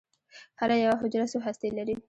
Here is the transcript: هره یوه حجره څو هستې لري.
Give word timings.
هره 0.59 0.75
یوه 0.83 0.97
حجره 1.01 1.25
څو 1.31 1.39
هستې 1.45 1.67
لري. 1.77 1.95